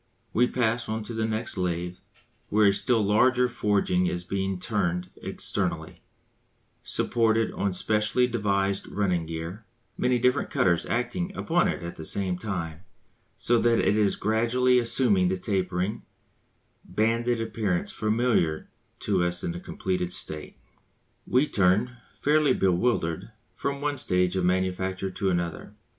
We 0.33 0.47
pass 0.47 0.89
on 0.89 1.03
to 1.03 1.13
the 1.13 1.27
next 1.27 1.57
lathe 1.57 1.99
where 2.49 2.65
a 2.69 2.73
still 2.73 3.03
larger 3.03 3.47
forging 3.47 4.07
is 4.07 4.23
being 4.23 4.57
turned 4.57 5.11
externally, 5.17 6.01
supported 6.81 7.51
on 7.51 7.71
specially 7.73 8.25
devised 8.25 8.87
running 8.87 9.27
gear, 9.27 9.63
many 9.99 10.17
different 10.17 10.49
cutters 10.49 10.87
acting 10.87 11.35
upon 11.37 11.67
it 11.67 11.83
at 11.83 11.97
the 11.97 12.03
same 12.03 12.39
time, 12.39 12.79
so 13.37 13.59
that 13.59 13.77
it 13.77 13.95
is 13.95 14.15
gradually 14.15 14.79
assuming 14.79 15.27
the 15.27 15.37
tapering, 15.37 16.01
banded 16.83 17.39
appearance 17.39 17.91
familiar 17.91 18.71
to 19.01 19.23
us 19.23 19.43
in 19.43 19.51
the 19.51 19.59
completed 19.59 20.11
state. 20.11 20.57
We 21.27 21.45
turn, 21.47 21.97
fairly 22.15 22.53
bewildered, 22.55 23.29
from 23.53 23.81
one 23.81 23.99
stage 23.99 24.35
of 24.35 24.45
manufacture 24.45 25.11
to 25.11 25.29
another. 25.29 25.75